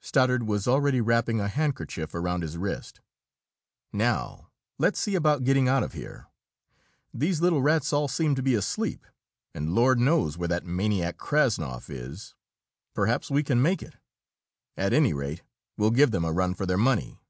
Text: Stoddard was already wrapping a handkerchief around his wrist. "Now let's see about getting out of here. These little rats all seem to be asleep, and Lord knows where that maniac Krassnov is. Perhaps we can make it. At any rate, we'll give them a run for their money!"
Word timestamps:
Stoddard 0.00 0.44
was 0.44 0.66
already 0.66 1.02
wrapping 1.02 1.40
a 1.40 1.48
handkerchief 1.48 2.14
around 2.14 2.40
his 2.40 2.56
wrist. 2.56 3.02
"Now 3.92 4.50
let's 4.78 4.98
see 4.98 5.14
about 5.14 5.44
getting 5.44 5.68
out 5.68 5.82
of 5.82 5.92
here. 5.92 6.24
These 7.12 7.42
little 7.42 7.60
rats 7.60 7.92
all 7.92 8.08
seem 8.08 8.34
to 8.34 8.42
be 8.42 8.54
asleep, 8.54 9.06
and 9.52 9.74
Lord 9.74 10.00
knows 10.00 10.38
where 10.38 10.48
that 10.48 10.64
maniac 10.64 11.18
Krassnov 11.18 11.90
is. 11.90 12.34
Perhaps 12.94 13.30
we 13.30 13.42
can 13.42 13.60
make 13.60 13.82
it. 13.82 13.96
At 14.74 14.94
any 14.94 15.12
rate, 15.12 15.42
we'll 15.76 15.90
give 15.90 16.12
them 16.12 16.24
a 16.24 16.32
run 16.32 16.54
for 16.54 16.64
their 16.64 16.78
money!" 16.78 17.20